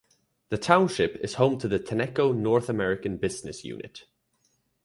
The 0.49 0.57
township 0.57 1.17
is 1.17 1.35
home 1.35 1.59
to 1.59 1.67
the 1.67 1.77
Tenneco 1.77 2.35
North 2.35 2.69
American 2.69 3.17
business 3.17 3.63
unit. 3.63 4.07